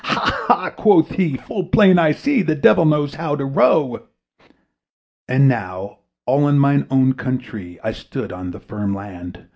[0.03, 0.45] "Ha!
[0.47, 4.07] ha!" quoth he, "full plain I see, The Devil knows how to row."
[5.27, 9.43] And now, all in my own countree, I stood on the firm land!